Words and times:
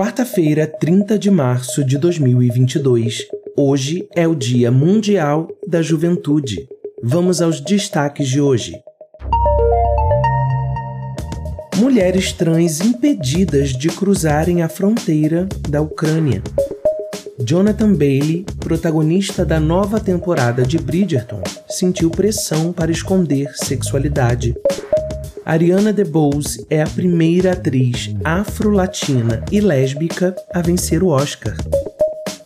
Quarta-feira, 0.00 0.66
30 0.66 1.18
de 1.18 1.30
março 1.30 1.84
de 1.84 1.98
2022. 1.98 3.26
Hoje 3.54 4.08
é 4.16 4.26
o 4.26 4.34
Dia 4.34 4.70
Mundial 4.70 5.46
da 5.68 5.82
Juventude. 5.82 6.66
Vamos 7.02 7.42
aos 7.42 7.60
destaques 7.60 8.26
de 8.26 8.40
hoje. 8.40 8.80
Mulheres 11.76 12.32
trans 12.32 12.80
impedidas 12.80 13.74
de 13.74 13.90
cruzarem 13.90 14.62
a 14.62 14.70
fronteira 14.70 15.46
da 15.68 15.82
Ucrânia. 15.82 16.42
Jonathan 17.38 17.92
Bailey, 17.92 18.46
protagonista 18.58 19.44
da 19.44 19.60
nova 19.60 20.00
temporada 20.00 20.62
de 20.62 20.78
Bridgerton, 20.78 21.42
sentiu 21.68 22.08
pressão 22.08 22.72
para 22.72 22.90
esconder 22.90 23.50
sexualidade. 23.54 24.54
Ariana 25.50 25.92
DeBose 25.92 26.64
é 26.70 26.80
a 26.80 26.86
primeira 26.86 27.54
atriz 27.54 28.14
afro-latina 28.22 29.44
e 29.50 29.60
lésbica 29.60 30.32
a 30.54 30.62
vencer 30.62 31.02
o 31.02 31.08
Oscar. 31.08 31.56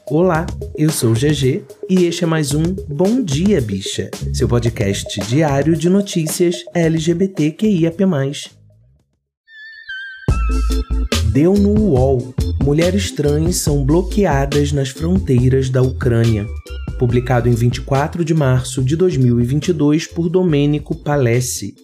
Olá, 0.06 0.46
eu 0.74 0.88
sou 0.88 1.10
o 1.10 1.12
GG 1.12 1.66
e 1.90 2.04
este 2.06 2.24
é 2.24 2.26
mais 2.26 2.54
um 2.54 2.62
Bom 2.88 3.23
Dia 3.23 3.60
Bicha, 3.60 4.10
seu 4.32 4.48
podcast 4.48 5.20
diário 5.29 5.76
de 5.76 5.90
notícias 5.90 6.64
LGBTQIAP+. 6.74 7.98
Deu 11.30 11.52
no 11.52 11.79
UOL. 11.79 12.34
Mulheres 12.62 13.10
trans 13.10 13.57
são 13.57 13.84
bloqueadas 13.84 14.73
nas 14.73 14.88
fronteiras 14.88 15.68
da 15.68 15.82
Ucrânia. 15.82 16.46
Publicado 16.98 17.51
em 17.51 17.54
24 17.54 18.24
de 18.24 18.32
março 18.32 18.82
de 18.82 18.96
2022 18.96 20.07
por 20.07 20.30
Domênico 20.30 20.95
Palessi. 20.95 21.74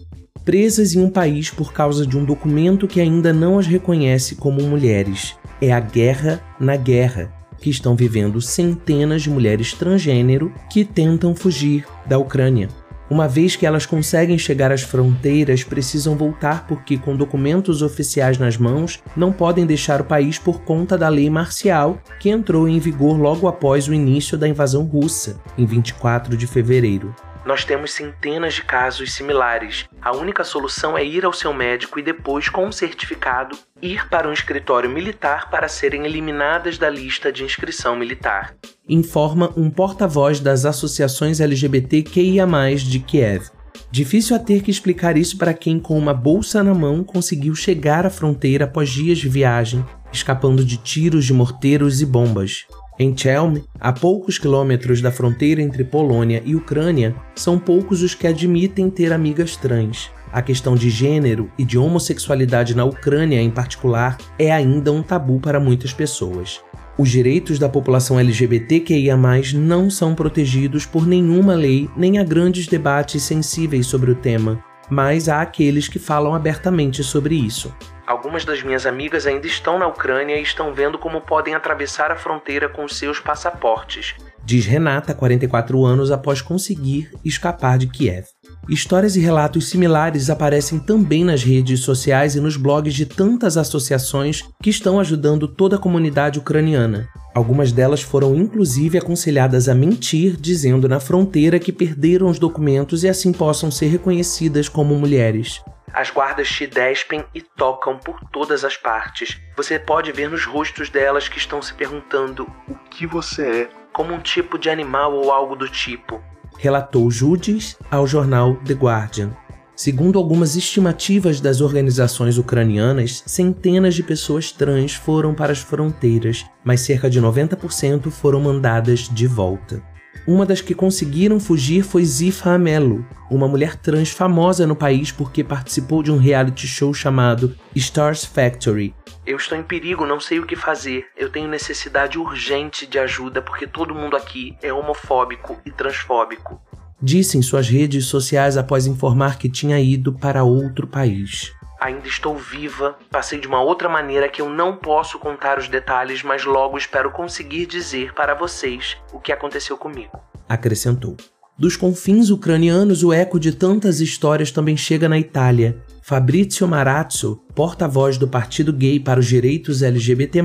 Presas 0.44 0.94
em 0.94 1.02
um 1.02 1.10
país 1.10 1.50
por 1.50 1.72
causa 1.72 2.06
de 2.06 2.16
um 2.16 2.24
documento 2.24 2.88
que 2.88 3.00
ainda 3.00 3.32
não 3.32 3.58
as 3.58 3.66
reconhece 3.66 4.36
como 4.36 4.62
mulheres. 4.62 5.36
É 5.60 5.70
a 5.70 5.80
guerra 5.80 6.40
na 6.58 6.76
guerra, 6.76 7.30
que 7.60 7.68
estão 7.68 7.94
vivendo 7.94 8.40
centenas 8.40 9.22
de 9.22 9.28
mulheres 9.28 9.74
transgênero 9.74 10.50
que 10.70 10.82
tentam 10.82 11.36
fugir 11.36 11.84
da 12.06 12.16
Ucrânia. 12.16 12.68
Uma 13.10 13.28
vez 13.28 13.54
que 13.54 13.66
elas 13.66 13.84
conseguem 13.84 14.38
chegar 14.38 14.72
às 14.72 14.82
fronteiras, 14.82 15.62
precisam 15.62 16.16
voltar 16.16 16.66
porque, 16.66 16.96
com 16.96 17.16
documentos 17.16 17.82
oficiais 17.82 18.38
nas 18.38 18.56
mãos, 18.56 19.02
não 19.16 19.32
podem 19.32 19.66
deixar 19.66 20.00
o 20.00 20.04
país 20.04 20.38
por 20.38 20.62
conta 20.62 20.96
da 20.96 21.08
lei 21.08 21.28
marcial 21.28 22.00
que 22.18 22.30
entrou 22.30 22.68
em 22.68 22.78
vigor 22.78 23.18
logo 23.18 23.48
após 23.48 23.88
o 23.88 23.94
início 23.94 24.38
da 24.38 24.48
invasão 24.48 24.84
russa, 24.84 25.40
em 25.58 25.66
24 25.66 26.36
de 26.36 26.46
fevereiro. 26.46 27.12
Nós 27.50 27.64
temos 27.64 27.90
centenas 27.90 28.54
de 28.54 28.62
casos 28.62 29.12
similares. 29.12 29.84
A 30.00 30.16
única 30.16 30.44
solução 30.44 30.96
é 30.96 31.04
ir 31.04 31.24
ao 31.24 31.32
seu 31.32 31.52
médico 31.52 31.98
e 31.98 32.02
depois, 32.02 32.48
com 32.48 32.64
um 32.64 32.70
certificado, 32.70 33.58
ir 33.82 34.08
para 34.08 34.28
um 34.28 34.32
escritório 34.32 34.88
militar 34.88 35.50
para 35.50 35.66
serem 35.66 36.06
eliminadas 36.06 36.78
da 36.78 36.88
lista 36.88 37.32
de 37.32 37.42
inscrição 37.42 37.96
militar. 37.96 38.54
Informa 38.88 39.52
um 39.56 39.68
porta-voz 39.68 40.38
das 40.38 40.64
associações 40.64 41.40
LGBTQIA+, 41.40 42.46
de 42.76 43.00
Kiev. 43.00 43.48
Difícil 43.90 44.36
a 44.36 44.38
ter 44.38 44.62
que 44.62 44.70
explicar 44.70 45.16
isso 45.16 45.36
para 45.36 45.52
quem, 45.52 45.80
com 45.80 45.98
uma 45.98 46.14
bolsa 46.14 46.62
na 46.62 46.72
mão, 46.72 47.02
conseguiu 47.02 47.56
chegar 47.56 48.06
à 48.06 48.10
fronteira 48.10 48.66
após 48.66 48.88
dias 48.88 49.18
de 49.18 49.28
viagem, 49.28 49.84
escapando 50.12 50.64
de 50.64 50.76
tiros 50.76 51.24
de 51.24 51.32
morteiros 51.32 52.00
e 52.00 52.06
bombas. 52.06 52.68
Em 53.02 53.16
Chelm, 53.16 53.62
a 53.80 53.94
poucos 53.94 54.36
quilômetros 54.36 55.00
da 55.00 55.10
fronteira 55.10 55.62
entre 55.62 55.82
Polônia 55.82 56.42
e 56.44 56.54
Ucrânia, 56.54 57.16
são 57.34 57.58
poucos 57.58 58.02
os 58.02 58.14
que 58.14 58.26
admitem 58.26 58.90
ter 58.90 59.10
amigas 59.10 59.56
trans. 59.56 60.10
A 60.30 60.42
questão 60.42 60.74
de 60.74 60.90
gênero 60.90 61.50
e 61.56 61.64
de 61.64 61.78
homossexualidade 61.78 62.76
na 62.76 62.84
Ucrânia, 62.84 63.40
em 63.40 63.50
particular, 63.50 64.18
é 64.38 64.52
ainda 64.52 64.92
um 64.92 65.02
tabu 65.02 65.40
para 65.40 65.58
muitas 65.58 65.94
pessoas. 65.94 66.60
Os 66.98 67.08
direitos 67.08 67.58
da 67.58 67.70
população 67.70 68.20
LGBTQIA 68.20 69.16
não 69.54 69.88
são 69.88 70.14
protegidos 70.14 70.84
por 70.84 71.06
nenhuma 71.06 71.54
lei 71.54 71.88
nem 71.96 72.18
há 72.18 72.22
grandes 72.22 72.66
debates 72.66 73.22
sensíveis 73.22 73.86
sobre 73.86 74.10
o 74.10 74.14
tema, 74.14 74.62
mas 74.90 75.26
há 75.26 75.40
aqueles 75.40 75.88
que 75.88 75.98
falam 75.98 76.34
abertamente 76.34 77.02
sobre 77.02 77.34
isso. 77.34 77.74
Algumas 78.10 78.44
das 78.44 78.60
minhas 78.60 78.86
amigas 78.86 79.24
ainda 79.24 79.46
estão 79.46 79.78
na 79.78 79.86
Ucrânia 79.86 80.36
e 80.36 80.42
estão 80.42 80.74
vendo 80.74 80.98
como 80.98 81.20
podem 81.20 81.54
atravessar 81.54 82.10
a 82.10 82.16
fronteira 82.16 82.68
com 82.68 82.88
seus 82.88 83.20
passaportes, 83.20 84.16
diz 84.44 84.66
Renata, 84.66 85.14
44 85.14 85.84
anos, 85.84 86.10
após 86.10 86.42
conseguir 86.42 87.08
escapar 87.24 87.78
de 87.78 87.86
Kiev. 87.86 88.26
Histórias 88.68 89.14
e 89.14 89.20
relatos 89.20 89.68
similares 89.68 90.28
aparecem 90.28 90.80
também 90.80 91.24
nas 91.24 91.44
redes 91.44 91.84
sociais 91.84 92.34
e 92.34 92.40
nos 92.40 92.56
blogs 92.56 92.94
de 92.94 93.06
tantas 93.06 93.56
associações 93.56 94.42
que 94.60 94.70
estão 94.70 94.98
ajudando 94.98 95.46
toda 95.46 95.76
a 95.76 95.78
comunidade 95.78 96.40
ucraniana. 96.40 97.08
Algumas 97.32 97.70
delas 97.70 98.02
foram 98.02 98.34
inclusive 98.34 98.98
aconselhadas 98.98 99.68
a 99.68 99.74
mentir, 99.74 100.36
dizendo 100.36 100.88
na 100.88 100.98
fronteira 100.98 101.60
que 101.60 101.70
perderam 101.70 102.28
os 102.28 102.40
documentos 102.40 103.04
e 103.04 103.08
assim 103.08 103.30
possam 103.30 103.70
ser 103.70 103.86
reconhecidas 103.86 104.68
como 104.68 104.96
mulheres. 104.96 105.60
As 105.92 106.10
guardas 106.10 106.48
te 106.48 106.66
despem 106.66 107.24
e 107.34 107.40
tocam 107.40 107.98
por 107.98 108.20
todas 108.32 108.64
as 108.64 108.76
partes. 108.76 109.40
Você 109.56 109.78
pode 109.78 110.12
ver 110.12 110.30
nos 110.30 110.44
rostos 110.44 110.88
delas 110.88 111.28
que 111.28 111.38
estão 111.38 111.60
se 111.60 111.74
perguntando 111.74 112.46
o 112.68 112.74
que 112.90 113.06
você 113.06 113.62
é, 113.62 113.68
como 113.92 114.14
um 114.14 114.20
tipo 114.20 114.58
de 114.58 114.70
animal 114.70 115.12
ou 115.12 115.32
algo 115.32 115.56
do 115.56 115.68
tipo. 115.68 116.22
Relatou 116.56 117.10
Judis 117.10 117.76
ao 117.90 118.06
jornal 118.06 118.56
The 118.66 118.74
Guardian. 118.74 119.36
Segundo 119.74 120.18
algumas 120.18 120.56
estimativas 120.56 121.40
das 121.40 121.62
organizações 121.62 122.36
ucranianas, 122.36 123.22
centenas 123.24 123.94
de 123.94 124.02
pessoas 124.02 124.52
trans 124.52 124.94
foram 124.94 125.34
para 125.34 125.52
as 125.52 125.60
fronteiras, 125.60 126.44
mas 126.62 126.82
cerca 126.82 127.08
de 127.08 127.18
90% 127.18 128.10
foram 128.10 128.42
mandadas 128.42 129.08
de 129.08 129.26
volta. 129.26 129.82
Uma 130.26 130.44
das 130.44 130.60
que 130.60 130.74
conseguiram 130.74 131.40
fugir 131.40 131.82
foi 131.82 132.04
Zifa 132.04 132.50
Amelo, 132.50 133.06
uma 133.30 133.48
mulher 133.48 133.76
trans 133.76 134.10
famosa 134.10 134.66
no 134.66 134.76
país 134.76 135.10
porque 135.10 135.42
participou 135.42 136.02
de 136.02 136.12
um 136.12 136.18
reality 136.18 136.66
show 136.66 136.92
chamado 136.92 137.56
Stars 137.74 138.24
Factory. 138.24 138.94
Eu 139.26 139.36
estou 139.36 139.56
em 139.56 139.62
perigo, 139.62 140.04
não 140.06 140.18
sei 140.18 140.38
o 140.38 140.46
que 140.46 140.56
fazer. 140.56 141.06
Eu 141.16 141.30
tenho 141.30 141.48
necessidade 141.48 142.18
urgente 142.18 142.86
de 142.86 142.98
ajuda 142.98 143.40
porque 143.40 143.66
todo 143.66 143.94
mundo 143.94 144.16
aqui 144.16 144.56
é 144.62 144.72
homofóbico 144.72 145.60
e 145.64 145.70
transfóbico. 145.70 146.60
Disse 147.02 147.38
em 147.38 147.42
suas 147.42 147.68
redes 147.68 148.06
sociais 148.06 148.56
após 148.56 148.86
informar 148.86 149.38
que 149.38 149.48
tinha 149.48 149.80
ido 149.80 150.12
para 150.12 150.44
outro 150.44 150.86
país. 150.86 151.52
Ainda 151.80 152.06
estou 152.06 152.36
viva, 152.36 152.98
passei 153.10 153.40
de 153.40 153.48
uma 153.48 153.62
outra 153.62 153.88
maneira 153.88 154.28
que 154.28 154.42
eu 154.42 154.50
não 154.50 154.76
posso 154.76 155.18
contar 155.18 155.58
os 155.58 155.66
detalhes, 155.66 156.22
mas 156.22 156.44
logo 156.44 156.76
espero 156.76 157.10
conseguir 157.10 157.64
dizer 157.64 158.12
para 158.12 158.34
vocês 158.34 158.98
o 159.14 159.18
que 159.18 159.32
aconteceu 159.32 159.78
comigo. 159.78 160.12
Acrescentou. 160.46 161.16
Dos 161.58 161.76
confins 161.76 162.30
ucranianos, 162.30 163.02
o 163.02 163.12
eco 163.12 163.40
de 163.40 163.52
tantas 163.52 164.00
histórias 164.00 164.50
também 164.50 164.76
chega 164.76 165.08
na 165.08 165.18
Itália. 165.18 165.82
Fabrizio 166.02 166.66
Marazzo, 166.66 167.42
porta-voz 167.54 168.18
do 168.18 168.28
Partido 168.28 168.72
Gay 168.72 168.98
para 168.98 169.20
os 169.20 169.26
Direitos 169.26 169.82
LGBT+, 169.82 170.42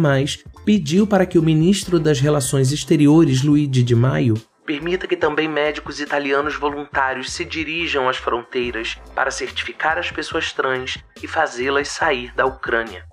pediu 0.63 1.07
para 1.07 1.25
que 1.25 1.39
o 1.39 1.43
ministro 1.43 1.99
das 1.99 2.19
Relações 2.19 2.71
Exteriores, 2.71 3.43
Luigi 3.43 3.81
Di 3.81 3.95
Maio, 3.95 4.35
Permita 4.65 5.05
que 5.05 5.15
também 5.15 5.47
médicos 5.47 5.99
italianos 5.99 6.55
voluntários 6.55 7.31
se 7.31 7.45
dirijam 7.45 8.09
às 8.09 8.17
fronteiras 8.17 8.97
para 9.13 9.29
certificar 9.29 9.97
as 9.99 10.09
pessoas 10.09 10.51
trans 10.51 10.97
e 11.21 11.27
fazê-las 11.27 11.89
sair 11.89 12.33
da 12.33 12.47
Ucrânia. 12.47 13.05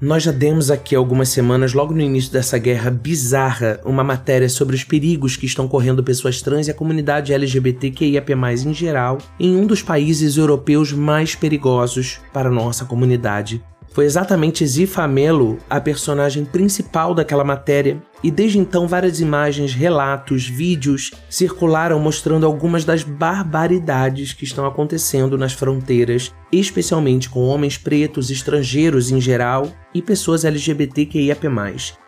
Nós 0.00 0.22
já 0.22 0.30
demos 0.30 0.70
aqui 0.70 0.94
algumas 0.94 1.30
semanas, 1.30 1.74
logo 1.74 1.92
no 1.92 2.00
início 2.00 2.32
dessa 2.32 2.56
guerra 2.56 2.88
bizarra, 2.88 3.80
uma 3.84 4.04
matéria 4.04 4.48
sobre 4.48 4.76
os 4.76 4.84
perigos 4.84 5.36
que 5.36 5.46
estão 5.46 5.66
correndo 5.66 6.04
pessoas 6.04 6.40
trans 6.40 6.68
e 6.68 6.70
a 6.70 6.74
comunidade 6.74 7.32
LGBTQIAP+, 7.34 8.32
em 8.64 8.72
geral, 8.72 9.18
em 9.40 9.56
um 9.56 9.66
dos 9.66 9.82
países 9.82 10.36
europeus 10.36 10.92
mais 10.92 11.34
perigosos 11.34 12.20
para 12.32 12.48
nossa 12.48 12.84
comunidade. 12.84 13.60
Foi 13.98 14.04
exatamente 14.04 14.64
Zifa 14.64 15.08
Melo 15.08 15.58
a 15.68 15.80
personagem 15.80 16.44
principal 16.44 17.12
daquela 17.12 17.42
matéria, 17.42 18.00
e 18.22 18.30
desde 18.30 18.56
então 18.56 18.86
várias 18.86 19.18
imagens, 19.18 19.74
relatos, 19.74 20.46
vídeos 20.46 21.10
circularam 21.28 21.98
mostrando 21.98 22.46
algumas 22.46 22.84
das 22.84 23.02
barbaridades 23.02 24.32
que 24.32 24.44
estão 24.44 24.64
acontecendo 24.64 25.36
nas 25.36 25.52
fronteiras, 25.52 26.32
especialmente 26.52 27.28
com 27.28 27.40
homens 27.40 27.76
pretos, 27.76 28.30
estrangeiros 28.30 29.10
em 29.10 29.20
geral 29.20 29.68
e 29.92 30.00
pessoas 30.00 30.44
LGBTQIAP+. 30.44 31.48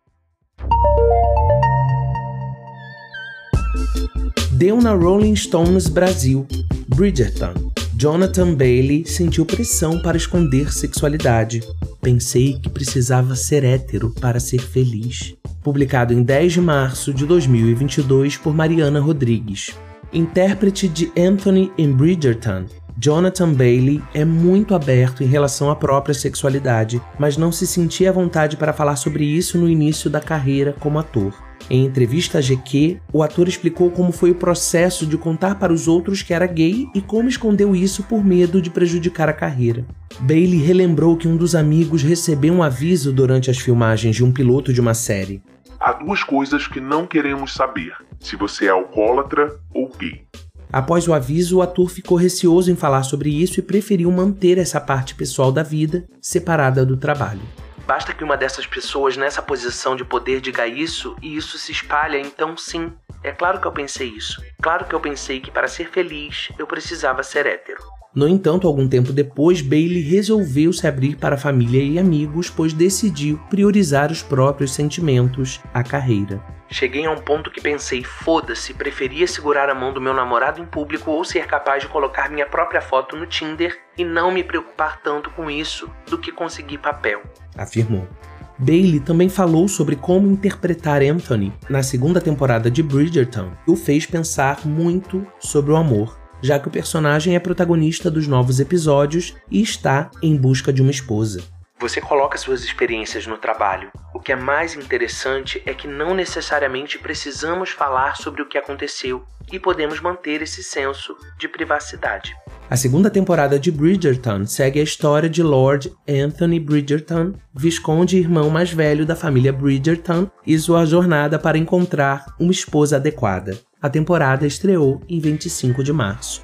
Deu 4.51 4.79
na 4.79 4.93
Rolling 4.93 5.35
Stones 5.35 5.87
Brasil, 5.87 6.47
Bridgerton. 6.87 7.53
Jonathan 7.95 8.53
Bailey 8.53 9.05
sentiu 9.05 9.45
pressão 9.45 10.01
para 10.01 10.17
esconder 10.17 10.71
sexualidade. 10.71 11.61
Pensei 12.01 12.59
que 12.59 12.69
precisava 12.69 13.35
ser 13.35 13.63
hétero 13.63 14.13
para 14.19 14.39
ser 14.39 14.61
feliz. 14.61 15.35
Publicado 15.61 16.13
em 16.13 16.21
10 16.23 16.53
de 16.53 16.61
março 16.61 17.13
de 17.13 17.25
2022 17.25 18.37
por 18.37 18.53
Mariana 18.53 18.99
Rodrigues. 18.99 19.71
Intérprete 20.11 20.87
de 20.87 21.11
Anthony 21.17 21.71
em 21.77 21.91
Bridgerton, 21.91 22.65
Jonathan 22.97 23.51
Bailey 23.53 24.01
é 24.13 24.23
muito 24.23 24.75
aberto 24.75 25.23
em 25.23 25.27
relação 25.27 25.69
à 25.69 25.75
própria 25.75 26.13
sexualidade, 26.13 27.01
mas 27.17 27.37
não 27.37 27.51
se 27.51 27.65
sentia 27.65 28.09
à 28.09 28.13
vontade 28.13 28.55
para 28.55 28.73
falar 28.73 28.95
sobre 28.95 29.25
isso 29.25 29.57
no 29.57 29.67
início 29.67 30.09
da 30.09 30.21
carreira 30.21 30.75
como 30.79 30.99
ator. 30.99 31.33
Em 31.69 31.85
entrevista 31.85 32.39
à 32.39 32.41
GQ, 32.41 32.99
o 33.11 33.23
ator 33.23 33.47
explicou 33.47 33.89
como 33.89 34.11
foi 34.11 34.31
o 34.31 34.35
processo 34.35 35.05
de 35.05 35.17
contar 35.17 35.55
para 35.55 35.73
os 35.73 35.87
outros 35.87 36.21
que 36.21 36.33
era 36.33 36.45
gay 36.45 36.87
e 36.93 37.01
como 37.01 37.29
escondeu 37.29 37.75
isso 37.75 38.03
por 38.03 38.23
medo 38.23 38.61
de 38.61 38.69
prejudicar 38.69 39.29
a 39.29 39.33
carreira. 39.33 39.85
Bailey 40.19 40.61
relembrou 40.61 41.17
que 41.17 41.27
um 41.27 41.37
dos 41.37 41.55
amigos 41.55 42.03
recebeu 42.03 42.53
um 42.53 42.61
aviso 42.61 43.13
durante 43.13 43.49
as 43.49 43.57
filmagens 43.57 44.15
de 44.15 44.23
um 44.23 44.31
piloto 44.31 44.73
de 44.73 44.81
uma 44.81 44.93
série. 44.93 45.41
Há 45.79 45.93
duas 45.93 46.23
coisas 46.23 46.67
que 46.67 46.79
não 46.79 47.07
queremos 47.07 47.53
saber: 47.53 47.93
se 48.19 48.35
você 48.35 48.65
é 48.65 48.69
alcoólatra 48.69 49.57
ou 49.73 49.89
gay. 49.97 50.25
Após 50.73 51.07
o 51.07 51.13
aviso, 51.13 51.57
o 51.57 51.61
ator 51.61 51.87
ficou 51.87 52.17
receoso 52.17 52.71
em 52.71 52.75
falar 52.75 53.03
sobre 53.03 53.29
isso 53.29 53.59
e 53.59 53.63
preferiu 53.63 54.11
manter 54.11 54.57
essa 54.57 54.81
parte 54.81 55.13
pessoal 55.13 55.51
da 55.51 55.61
vida 55.61 56.03
separada 56.19 56.83
do 56.83 56.97
trabalho. 56.97 57.41
Basta 57.85 58.11
que 58.11 58.23
uma 58.23 58.35
dessas 58.35 58.65
pessoas 58.65 59.15
nessa 59.15 59.39
posição 59.39 59.95
de 59.95 60.03
poder 60.03 60.41
diga 60.41 60.65
isso 60.65 61.15
e 61.21 61.37
isso 61.37 61.59
se 61.59 61.71
espalha, 61.71 62.17
então 62.17 62.57
sim. 62.57 62.91
É 63.23 63.31
claro 63.31 63.61
que 63.61 63.67
eu 63.67 63.71
pensei 63.71 64.09
isso. 64.09 64.43
Claro 64.61 64.85
que 64.85 64.93
eu 64.93 64.99
pensei 64.99 65.39
que 65.39 65.49
para 65.49 65.67
ser 65.67 65.89
feliz 65.89 66.49
eu 66.59 66.67
precisava 66.67 67.23
ser 67.23 67.45
hétero. 67.45 67.81
No 68.13 68.27
entanto, 68.27 68.67
algum 68.67 68.87
tempo 68.87 69.11
depois, 69.11 69.59
Bailey 69.59 70.01
resolveu 70.01 70.71
se 70.71 70.85
abrir 70.85 71.15
para 71.15 71.33
a 71.33 71.37
família 71.37 71.81
e 71.81 71.97
amigos, 71.97 72.47
pois 72.47 72.71
decidiu 72.71 73.39
priorizar 73.49 74.11
os 74.11 74.21
próprios 74.21 74.71
sentimentos 74.71 75.59
à 75.73 75.83
carreira. 75.83 76.39
Cheguei 76.69 77.05
a 77.05 77.11
um 77.11 77.17
ponto 77.17 77.49
que 77.49 77.61
pensei, 77.61 78.03
foda-se, 78.03 78.73
preferia 78.73 79.25
segurar 79.25 79.67
a 79.69 79.75
mão 79.75 79.91
do 79.91 80.01
meu 80.01 80.13
namorado 80.13 80.61
em 80.61 80.65
público 80.65 81.09
ou 81.09 81.23
ser 81.23 81.47
capaz 81.47 81.81
de 81.81 81.89
colocar 81.89 82.29
minha 82.29 82.45
própria 82.45 82.81
foto 82.81 83.15
no 83.15 83.25
Tinder 83.25 83.79
e 83.97 84.03
não 84.03 84.31
me 84.31 84.43
preocupar 84.43 85.01
tanto 85.01 85.31
com 85.31 85.49
isso 85.49 85.89
do 86.07 86.17
que 86.17 86.31
conseguir 86.31 86.79
papel, 86.79 87.21
afirmou. 87.57 88.07
Bailey 88.57 88.99
também 88.99 89.29
falou 89.29 89.67
sobre 89.67 89.95
como 89.95 90.29
interpretar 90.29 91.01
Anthony 91.01 91.53
na 91.69 91.83
segunda 91.83 92.21
temporada 92.21 92.69
de 92.69 92.83
Bridgerton, 92.83 93.51
e 93.67 93.71
o 93.71 93.75
fez 93.75 94.05
pensar 94.05 94.65
muito 94.65 95.25
sobre 95.39 95.71
o 95.71 95.75
amor 95.75 96.23
já 96.43 96.59
que 96.59 96.67
o 96.67 96.71
personagem 96.71 97.37
é 97.37 97.39
protagonista 97.39 98.11
dos 98.11 98.27
novos 98.27 98.59
episódios 98.59 99.33
e 99.49 99.61
está 99.61 100.11
em 100.21 100.35
busca 100.35 100.73
de 100.73 100.81
uma 100.81 100.91
esposa. 100.91 101.41
Você 101.79 102.01
coloca 102.01 102.37
suas 102.37 102.63
experiências 102.65 103.25
no 103.25 103.37
trabalho. 103.37 103.89
O 104.13 104.19
que 104.19 104.33
é 104.33 104.35
mais 104.35 104.75
interessante 104.75 105.63
é 105.65 105.73
que 105.73 105.87
não 105.87 106.13
necessariamente 106.13 106.99
precisamos 106.99 107.69
falar 107.69 108.17
sobre 108.17 108.41
o 108.41 108.45
que 108.45 108.57
aconteceu 108.57 109.23
e 109.51 109.59
podemos 109.59 110.01
manter 110.01 110.41
esse 110.41 110.61
senso 110.61 111.15
de 111.39 111.47
privacidade. 111.47 112.35
A 112.73 112.75
segunda 112.75 113.07
temporada 113.07 113.59
de 113.59 113.71
Bridgerton 113.71 114.47
segue 114.47 114.79
a 114.79 114.83
história 114.83 115.29
de 115.29 115.43
Lord 115.43 115.93
Anthony 116.09 116.59
Bridgerton, 116.59 117.33
visconde 117.53 118.17
e 118.17 118.19
irmão 118.19 118.49
mais 118.49 118.73
velho 118.73 119.05
da 119.05 119.15
família 119.15 119.53
Bridgerton, 119.53 120.27
e 120.43 120.57
sua 120.57 120.83
jornada 120.83 121.37
para 121.37 121.55
encontrar 121.55 122.25
uma 122.39 122.51
esposa 122.51 122.95
adequada. 122.95 123.59
A 123.79 123.87
temporada 123.91 124.47
estreou 124.47 125.03
em 125.07 125.19
25 125.19 125.83
de 125.83 125.93
março. 125.93 126.43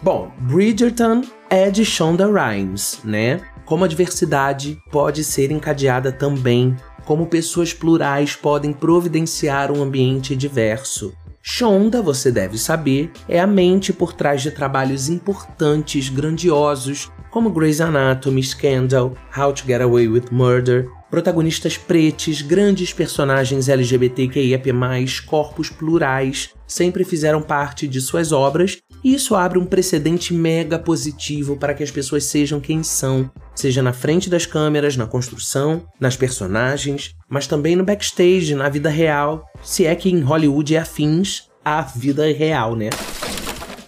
Bom, 0.00 0.30
Bridgerton 0.38 1.22
é 1.50 1.68
de 1.68 1.84
Shonda 1.84 2.28
Rhimes, 2.28 3.00
né? 3.02 3.40
Como 3.64 3.84
a 3.84 3.88
diversidade 3.88 4.78
pode 4.92 5.24
ser 5.24 5.50
encadeada 5.50 6.12
também, 6.12 6.76
como 7.04 7.26
pessoas 7.26 7.74
plurais 7.74 8.36
podem 8.36 8.72
providenciar 8.72 9.72
um 9.72 9.82
ambiente 9.82 10.36
diverso. 10.36 11.12
Shonda, 11.46 12.00
você 12.00 12.32
deve 12.32 12.56
saber, 12.56 13.12
é 13.28 13.38
a 13.38 13.46
mente 13.46 13.92
por 13.92 14.14
trás 14.14 14.40
de 14.40 14.50
trabalhos 14.50 15.10
importantes, 15.10 16.08
grandiosos, 16.08 17.12
como 17.30 17.50
Grey's 17.50 17.82
Anatomy, 17.82 18.42
Scandal, 18.42 19.12
How 19.36 19.52
to 19.52 19.66
Get 19.66 19.82
Away 19.82 20.08
with 20.08 20.30
Murder, 20.32 20.88
protagonistas 21.14 21.78
pretos, 21.78 22.42
grandes 22.42 22.92
personagens 22.92 23.68
LGBTQIAP+, 23.68 24.72
corpos 25.24 25.70
plurais, 25.70 26.50
sempre 26.66 27.04
fizeram 27.04 27.40
parte 27.40 27.86
de 27.86 28.00
suas 28.00 28.32
obras, 28.32 28.78
e 29.04 29.14
isso 29.14 29.36
abre 29.36 29.56
um 29.56 29.64
precedente 29.64 30.34
mega 30.34 30.76
positivo 30.76 31.56
para 31.56 31.72
que 31.72 31.84
as 31.84 31.90
pessoas 31.92 32.24
sejam 32.24 32.58
quem 32.58 32.82
são, 32.82 33.30
seja 33.54 33.80
na 33.80 33.92
frente 33.92 34.28
das 34.28 34.44
câmeras, 34.44 34.96
na 34.96 35.06
construção, 35.06 35.86
nas 36.00 36.16
personagens, 36.16 37.14
mas 37.28 37.46
também 37.46 37.76
no 37.76 37.84
backstage, 37.84 38.52
na 38.56 38.68
vida 38.68 38.90
real, 38.90 39.44
se 39.62 39.86
é 39.86 39.94
que 39.94 40.10
em 40.10 40.20
Hollywood 40.20 40.74
é 40.74 40.80
afins 40.80 41.44
à 41.64 41.80
vida 41.82 42.24
real, 42.32 42.74
né? 42.74 42.90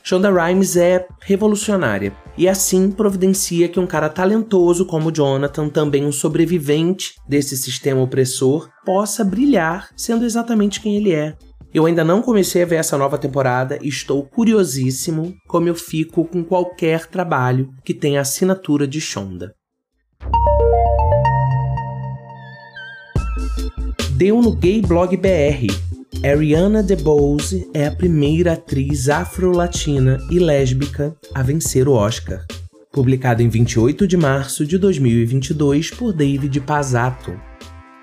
Shonda 0.09 0.31
Rhimes 0.31 0.77
é 0.77 1.05
revolucionária 1.21 2.13
e 2.39 2.49
assim 2.49 2.93
providencia 2.93 3.69
que 3.69 3.81
um 3.81 3.89
cara 3.89 4.09
talentoso 4.09 4.87
como 4.87 5.11
Jonathan, 5.11 5.69
também 5.69 6.07
um 6.07 6.13
sobrevivente 6.13 7.15
desse 7.29 7.57
sistema 7.57 8.01
opressor, 8.01 8.71
possa 8.85 9.25
brilhar 9.25 9.89
sendo 9.97 10.25
exatamente 10.25 10.81
quem 10.81 10.97
ele 10.97 11.13
é. 11.13 11.35
Eu 11.75 11.87
ainda 11.87 12.05
não 12.05 12.23
comecei 12.23 12.63
a 12.63 12.67
ver 12.67 12.77
essa 12.77 12.97
nova 12.97 13.19
temporada 13.19 13.81
e 13.83 13.89
estou 13.89 14.23
curiosíssimo 14.23 15.35
como 15.49 15.67
eu 15.67 15.75
fico 15.75 16.25
com 16.25 16.45
qualquer 16.45 17.07
trabalho 17.07 17.71
que 17.85 17.93
tenha 17.93 18.21
assinatura 18.21 18.87
de 18.87 19.01
Shonda. 19.01 19.57
Deu 24.13 24.41
no 24.41 24.55
Gay 24.55 24.83
Blog 24.83 25.17
BR 25.17 25.96
Ariana 26.25 26.83
DeBose 26.83 27.69
é 27.73 27.87
a 27.87 27.93
primeira 27.93 28.55
atriz 28.55 29.09
afro-latina 29.09 30.19
e 30.31 30.39
lésbica 30.39 31.15
a 31.35 31.43
vencer 31.43 31.87
o 31.87 31.93
Oscar. 31.93 32.45
Publicado 32.91 33.43
em 33.43 33.49
28 33.49 34.09
de 34.09 34.17
março 34.17 34.67
de 34.67 34.79
2022 34.79 35.91
por 35.91 36.13
David 36.13 36.59
Pazzato. 36.63 37.39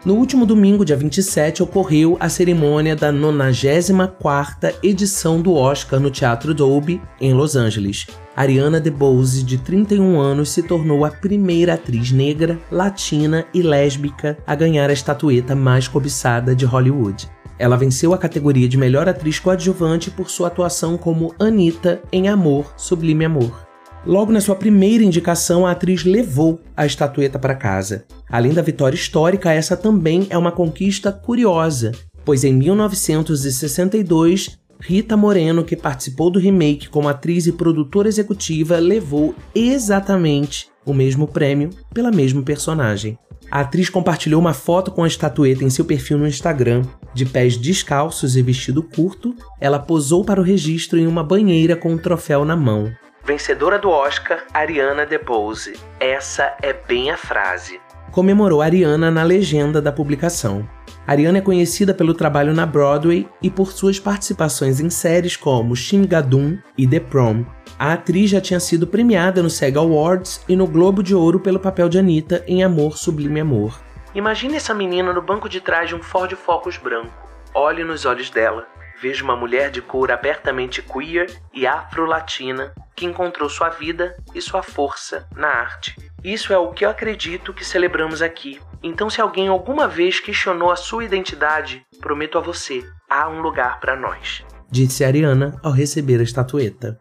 No 0.05 0.15
último 0.15 0.45
domingo, 0.45 0.85
dia 0.85 0.95
27, 0.95 1.63
ocorreu 1.63 2.15
a 2.19 2.29
cerimônia 2.29 2.95
da 2.95 3.11
94ª 3.11 4.75
edição 4.83 5.41
do 5.41 5.53
Oscar 5.55 5.99
no 5.99 6.11
Teatro 6.11 6.53
Dolby, 6.53 7.01
em 7.19 7.33
Los 7.33 7.55
Angeles. 7.55 8.05
Ariana 8.35 8.79
DeBose, 8.79 9.43
de 9.43 9.57
31 9.57 10.19
anos, 10.19 10.49
se 10.49 10.61
tornou 10.61 11.03
a 11.03 11.11
primeira 11.11 11.73
atriz 11.73 12.11
negra, 12.11 12.59
latina 12.71 13.45
e 13.53 13.61
lésbica 13.61 14.37
a 14.45 14.55
ganhar 14.55 14.89
a 14.89 14.93
estatueta 14.93 15.55
mais 15.55 15.87
cobiçada 15.87 16.55
de 16.55 16.65
Hollywood. 16.65 17.27
Ela 17.57 17.77
venceu 17.77 18.13
a 18.13 18.17
categoria 18.17 18.67
de 18.67 18.77
melhor 18.77 19.07
atriz 19.07 19.39
coadjuvante 19.39 20.11
por 20.11 20.29
sua 20.29 20.47
atuação 20.47 20.97
como 20.97 21.33
Anita 21.39 22.01
em 22.11 22.27
Amor, 22.27 22.73
Sublime 22.77 23.25
Amor. 23.25 23.63
Logo 24.05 24.33
na 24.33 24.41
sua 24.41 24.55
primeira 24.55 25.03
indicação, 25.03 25.65
a 25.65 25.71
atriz 25.71 26.03
levou 26.03 26.59
a 26.75 26.85
estatueta 26.85 27.39
para 27.39 27.55
casa. 27.55 28.03
Além 28.29 28.53
da 28.53 28.61
vitória 28.61 28.95
histórica, 28.95 29.51
essa 29.51 29.77
também 29.77 30.27
é 30.29 30.37
uma 30.37 30.51
conquista 30.51 31.11
curiosa, 31.11 31.93
pois 32.25 32.43
em 32.43 32.53
1962 32.53 34.61
Rita 34.85 35.15
Moreno, 35.15 35.63
que 35.63 35.77
participou 35.77 36.29
do 36.29 36.39
remake 36.39 36.89
como 36.89 37.07
atriz 37.07 37.47
e 37.47 37.53
produtora 37.53 38.09
executiva, 38.09 38.79
levou 38.79 39.33
exatamente 39.55 40.67
o 40.85 40.93
mesmo 40.93 41.25
prêmio 41.25 41.69
pela 41.93 42.11
mesma 42.11 42.41
personagem. 42.41 43.17
A 43.49 43.61
atriz 43.61 43.89
compartilhou 43.89 44.41
uma 44.41 44.53
foto 44.53 44.91
com 44.91 45.03
a 45.03 45.07
estatueta 45.07 45.63
em 45.63 45.69
seu 45.69 45.85
perfil 45.85 46.17
no 46.17 46.27
Instagram. 46.27 46.83
De 47.13 47.25
pés 47.25 47.57
descalços 47.57 48.35
e 48.35 48.41
vestido 48.41 48.81
curto, 48.81 49.35
ela 49.59 49.77
posou 49.77 50.25
para 50.25 50.41
o 50.41 50.43
registro 50.43 50.97
em 50.97 51.05
uma 51.05 51.23
banheira 51.23 51.75
com 51.75 51.91
um 51.91 51.97
troféu 51.97 52.43
na 52.43 52.55
mão. 52.55 52.91
Vencedora 53.25 53.79
do 53.79 53.89
Oscar, 53.89 54.43
Ariana 54.53 55.05
DeBose. 55.05 55.73
Essa 55.99 56.57
é 56.61 56.73
bem 56.73 57.11
a 57.11 57.17
frase. 57.17 57.79
Comemorou 58.11 58.61
Ariana 58.61 59.09
na 59.09 59.23
legenda 59.23 59.81
da 59.81 59.91
publicação. 59.91 60.67
Ariana 61.05 61.37
é 61.37 61.41
conhecida 61.41 61.93
pelo 61.93 62.13
trabalho 62.13 62.53
na 62.53 62.65
Broadway 62.65 63.27
e 63.41 63.49
por 63.49 63.71
suas 63.71 63.99
participações 63.99 64.79
em 64.79 64.89
séries 64.89 65.35
como 65.35 65.75
Shingadun 65.75 66.57
e 66.77 66.87
The 66.87 66.99
Prom. 66.99 67.45
A 67.77 67.93
atriz 67.93 68.29
já 68.29 68.39
tinha 68.39 68.59
sido 68.59 68.87
premiada 68.87 69.43
no 69.43 69.49
SEG 69.49 69.77
Awards 69.77 70.41
e 70.47 70.55
no 70.55 70.65
Globo 70.67 71.03
de 71.03 71.13
Ouro 71.13 71.39
pelo 71.39 71.59
papel 71.59 71.89
de 71.89 71.99
Anitta 71.99 72.43
em 72.47 72.63
Amor 72.63 72.97
Sublime 72.97 73.39
Amor. 73.39 73.81
Imagine 74.15 74.55
essa 74.55 74.73
menina 74.73 75.11
no 75.11 75.21
banco 75.21 75.49
de 75.49 75.59
trás 75.59 75.89
de 75.89 75.95
um 75.95 76.03
Ford 76.03 76.31
Focus 76.35 76.77
branco. 76.77 77.13
Olhe 77.53 77.83
nos 77.83 78.05
olhos 78.05 78.29
dela 78.29 78.67
vejo 79.03 79.25
uma 79.25 79.35
mulher 79.35 79.69
de 79.69 79.81
cor 79.81 80.09
abertamente 80.13 80.81
queer 80.81 81.29
e 81.53 81.67
afro-latina 81.67 82.73
que 82.95 83.05
encontrou 83.05 83.49
sua 83.49 83.67
vida 83.67 84.15
e 84.33 84.41
sua 84.41 84.63
força 84.63 85.27
na 85.35 85.49
arte. 85.49 85.93
Isso 86.23 86.53
é 86.53 86.57
o 86.57 86.71
que 86.71 86.85
eu 86.85 86.89
acredito 86.89 87.53
que 87.53 87.65
celebramos 87.65 88.21
aqui. 88.21 88.61
Então, 88.81 89.09
se 89.09 89.19
alguém 89.19 89.49
alguma 89.49 89.89
vez 89.89 90.21
questionou 90.21 90.71
a 90.71 90.77
sua 90.77 91.03
identidade, 91.03 91.85
prometo 91.99 92.37
a 92.37 92.41
você, 92.41 92.81
há 93.09 93.27
um 93.27 93.41
lugar 93.41 93.81
para 93.81 93.97
nós. 93.97 94.41
Disse 94.71 95.03
Ariana 95.03 95.59
ao 95.61 95.73
receber 95.73 96.21
a 96.21 96.23
estatueta. 96.23 96.97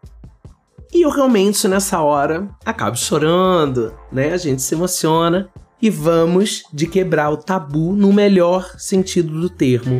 E 0.91 1.03
eu 1.03 1.09
realmente, 1.09 1.69
nessa 1.69 2.01
hora, 2.01 2.49
acabo 2.65 2.97
chorando, 2.97 3.97
né? 4.11 4.33
A 4.33 4.37
gente 4.37 4.61
se 4.61 4.75
emociona 4.75 5.49
e 5.83 5.89
vamos 5.89 6.63
de 6.71 6.87
quebrar 6.87 7.29
o 7.29 7.35
tabu 7.35 7.93
no 7.93 8.13
melhor 8.13 8.73
sentido 8.77 9.37
do 9.41 9.49
termo. 9.49 9.99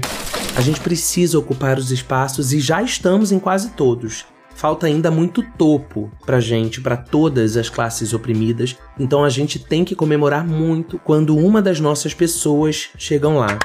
A 0.55 0.61
gente 0.61 0.79
precisa 0.79 1.37
ocupar 1.37 1.77
os 1.77 1.91
espaços 1.91 2.53
e 2.53 2.61
já 2.61 2.81
estamos 2.81 3.33
em 3.33 3.39
quase 3.39 3.71
todos. 3.71 4.25
Falta 4.55 4.87
ainda 4.87 5.11
muito 5.11 5.43
topo 5.57 6.09
pra 6.25 6.39
gente, 6.39 6.79
para 6.79 6.95
todas 6.95 7.57
as 7.57 7.67
classes 7.67 8.13
oprimidas, 8.13 8.77
então 8.97 9.25
a 9.25 9.29
gente 9.29 9.59
tem 9.59 9.83
que 9.83 9.93
comemorar 9.93 10.47
muito 10.47 10.97
quando 10.99 11.35
uma 11.35 11.61
das 11.61 11.81
nossas 11.81 12.13
pessoas 12.13 12.87
chegam 12.97 13.37
lá. 13.37 13.59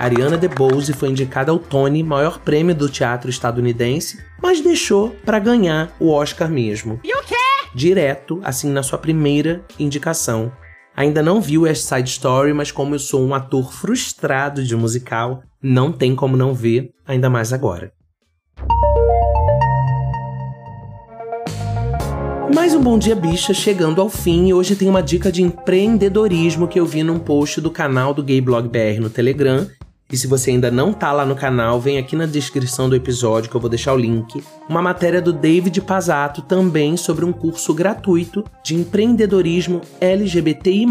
Ariana 0.00 0.36
DeBose 0.36 0.92
foi 0.94 1.10
indicada 1.10 1.52
ao 1.52 1.60
Tony, 1.60 2.02
maior 2.02 2.40
prêmio 2.40 2.74
do 2.74 2.88
teatro 2.88 3.30
estadunidense, 3.30 4.18
mas 4.42 4.60
deixou 4.60 5.10
para 5.24 5.38
ganhar 5.38 5.94
o 6.00 6.10
Oscar 6.10 6.50
mesmo. 6.50 6.98
Direto, 7.74 8.40
assim, 8.42 8.70
na 8.70 8.82
sua 8.82 8.98
primeira 8.98 9.64
indicação. 9.78 10.50
Ainda 10.96 11.22
não 11.22 11.40
vi 11.40 11.58
West 11.58 11.84
Side 11.84 12.08
Story, 12.08 12.52
mas 12.52 12.72
como 12.72 12.94
eu 12.94 12.98
sou 12.98 13.24
um 13.24 13.34
ator 13.34 13.72
frustrado 13.72 14.64
de 14.64 14.74
musical, 14.74 15.42
não 15.62 15.92
tem 15.92 16.14
como 16.14 16.36
não 16.36 16.54
ver, 16.54 16.90
ainda 17.06 17.30
mais 17.30 17.52
agora. 17.52 17.92
Mais 22.54 22.74
um 22.74 22.82
Bom 22.82 22.98
Dia 22.98 23.14
Bicha 23.14 23.52
chegando 23.52 24.00
ao 24.00 24.08
fim 24.08 24.48
e 24.48 24.54
hoje 24.54 24.74
tem 24.74 24.88
uma 24.88 25.02
dica 25.02 25.30
de 25.30 25.42
empreendedorismo 25.42 26.66
que 26.66 26.80
eu 26.80 26.86
vi 26.86 27.02
num 27.02 27.18
post 27.18 27.60
do 27.60 27.70
canal 27.70 28.12
do 28.14 28.22
Gay 28.22 28.40
Blog 28.40 28.68
BR 28.68 29.00
no 29.00 29.10
Telegram 29.10 29.68
e 30.10 30.16
se 30.16 30.26
você 30.26 30.50
ainda 30.50 30.70
não 30.70 30.92
tá 30.92 31.12
lá 31.12 31.26
no 31.26 31.36
canal, 31.36 31.78
vem 31.78 31.98
aqui 31.98 32.16
na 32.16 32.24
descrição 32.24 32.88
do 32.88 32.96
episódio 32.96 33.50
que 33.50 33.54
eu 33.54 33.60
vou 33.60 33.68
deixar 33.68 33.92
o 33.92 33.98
link. 33.98 34.42
Uma 34.66 34.80
matéria 34.80 35.20
do 35.20 35.34
David 35.34 35.82
Pazato 35.82 36.40
também 36.40 36.96
sobre 36.96 37.26
um 37.26 37.32
curso 37.32 37.74
gratuito 37.74 38.42
de 38.64 38.74
empreendedorismo 38.74 39.82
LGBTI+, 40.00 40.86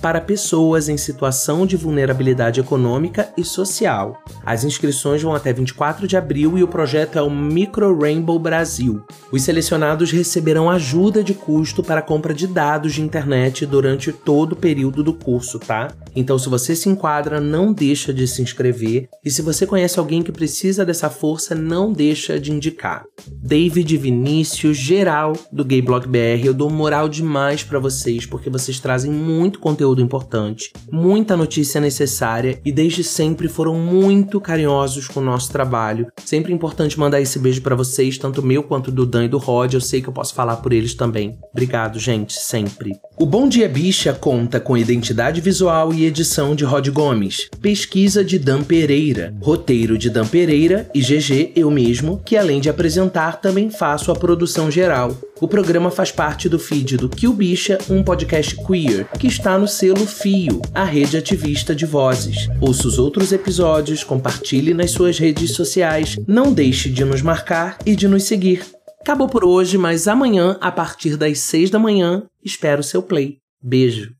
para 0.00 0.22
pessoas 0.22 0.88
em 0.88 0.96
situação 0.96 1.66
de 1.66 1.76
vulnerabilidade 1.76 2.58
econômica 2.58 3.28
e 3.36 3.44
social. 3.44 4.22
As 4.44 4.64
inscrições 4.64 5.22
vão 5.22 5.34
até 5.34 5.52
24 5.52 6.08
de 6.08 6.16
abril 6.16 6.56
e 6.56 6.62
o 6.62 6.68
projeto 6.68 7.18
é 7.18 7.22
o 7.22 7.30
Micro 7.30 7.98
Rainbow 7.98 8.38
Brasil. 8.38 9.04
Os 9.30 9.42
selecionados 9.42 10.10
receberão 10.10 10.70
ajuda 10.70 11.22
de 11.22 11.34
custo 11.34 11.82
para 11.82 12.00
compra 12.00 12.32
de 12.32 12.46
dados 12.46 12.94
de 12.94 13.02
internet 13.02 13.66
durante 13.66 14.12
todo 14.12 14.52
o 14.52 14.56
período 14.56 15.02
do 15.02 15.12
curso, 15.12 15.58
tá? 15.58 15.88
Então 16.14 16.38
se 16.38 16.48
você 16.48 16.74
se 16.74 16.88
enquadra, 16.88 17.38
não 17.38 17.70
deixa 17.70 18.14
de 18.14 18.26
se 18.26 18.45
inscrever 18.46 19.08
e 19.24 19.30
se 19.30 19.42
você 19.42 19.66
conhece 19.66 19.98
alguém 19.98 20.22
que 20.22 20.32
precisa 20.32 20.84
dessa 20.84 21.10
força, 21.10 21.54
não 21.54 21.92
deixa 21.92 22.38
de 22.38 22.52
indicar. 22.52 23.04
David, 23.28 23.96
Vinícius, 23.96 24.76
geral 24.76 25.34
do 25.52 25.64
Gay 25.64 25.82
Blog 25.82 26.06
BR, 26.06 26.44
eu 26.44 26.54
dou 26.54 26.70
moral 26.70 27.08
demais 27.08 27.62
para 27.62 27.78
vocês 27.78 28.24
porque 28.24 28.48
vocês 28.48 28.80
trazem 28.80 29.10
muito 29.10 29.58
conteúdo 29.58 30.00
importante, 30.00 30.72
muita 30.90 31.36
notícia 31.36 31.80
necessária 31.80 32.60
e 32.64 32.72
desde 32.72 33.02
sempre 33.02 33.48
foram 33.48 33.74
muito 33.74 34.40
carinhosos 34.40 35.08
com 35.08 35.20
o 35.20 35.24
nosso 35.24 35.50
trabalho. 35.50 36.06
Sempre 36.24 36.52
importante 36.52 36.98
mandar 36.98 37.20
esse 37.20 37.38
beijo 37.38 37.62
para 37.62 37.74
vocês, 37.74 38.18
tanto 38.18 38.42
meu 38.42 38.62
quanto 38.62 38.90
do 38.90 39.04
Dan 39.04 39.24
e 39.24 39.28
do 39.28 39.38
Rod, 39.38 39.74
eu 39.74 39.80
sei 39.80 40.00
que 40.00 40.08
eu 40.08 40.12
posso 40.12 40.34
falar 40.34 40.56
por 40.56 40.72
eles 40.72 40.94
também. 40.94 41.38
Obrigado, 41.52 41.98
gente, 41.98 42.34
sempre. 42.34 42.92
O 43.18 43.26
Bom 43.26 43.48
Dia 43.48 43.68
Bicha 43.68 44.12
conta 44.12 44.60
com 44.60 44.76
identidade 44.76 45.40
visual 45.40 45.92
e 45.92 46.04
edição 46.04 46.54
de 46.54 46.64
Rod 46.64 46.88
Gomes, 46.88 47.48
pesquisa 47.60 48.24
de 48.24 48.35
Dan 48.38 48.62
Pereira, 48.62 49.34
roteiro 49.40 49.96
de 49.96 50.10
Dan 50.10 50.26
Pereira 50.26 50.90
e 50.94 51.00
GG 51.00 51.52
eu 51.54 51.70
mesmo, 51.70 52.20
que 52.24 52.36
além 52.36 52.60
de 52.60 52.68
apresentar 52.68 53.40
também 53.40 53.70
faço 53.70 54.10
a 54.10 54.16
produção 54.16 54.70
geral. 54.70 55.16
O 55.40 55.46
programa 55.46 55.90
faz 55.90 56.10
parte 56.10 56.48
do 56.48 56.58
feed 56.58 56.96
do 56.96 57.08
Kill 57.08 57.32
Bicha, 57.32 57.78
um 57.90 58.02
podcast 58.02 58.56
queer, 58.56 59.06
que 59.18 59.26
está 59.26 59.58
no 59.58 59.68
selo 59.68 60.06
Fio, 60.06 60.62
a 60.74 60.84
rede 60.84 61.16
ativista 61.16 61.74
de 61.74 61.84
vozes. 61.84 62.48
Ouça 62.60 62.88
os 62.88 62.98
outros 62.98 63.32
episódios, 63.32 64.02
compartilhe 64.02 64.72
nas 64.72 64.90
suas 64.92 65.18
redes 65.18 65.52
sociais, 65.52 66.16
não 66.26 66.52
deixe 66.52 66.88
de 66.88 67.04
nos 67.04 67.22
marcar 67.22 67.78
e 67.84 67.94
de 67.94 68.08
nos 68.08 68.24
seguir. 68.24 68.64
Acabou 69.00 69.28
por 69.28 69.44
hoje, 69.44 69.78
mas 69.78 70.08
amanhã, 70.08 70.56
a 70.60 70.72
partir 70.72 71.16
das 71.16 71.38
6 71.38 71.70
da 71.70 71.78
manhã, 71.78 72.24
espero 72.44 72.82
seu 72.82 73.02
play. 73.02 73.38
Beijo! 73.62 74.16